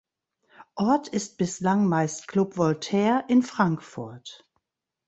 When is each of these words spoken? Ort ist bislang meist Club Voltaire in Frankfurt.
Ort 0.77 1.09
ist 1.09 1.37
bislang 1.37 1.87
meist 1.87 2.27
Club 2.27 2.57
Voltaire 2.57 3.23
in 3.27 3.43
Frankfurt. 3.43 4.47